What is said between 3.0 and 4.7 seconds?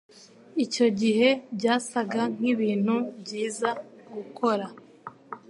byiza gukora.